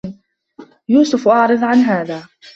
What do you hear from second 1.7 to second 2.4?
هذا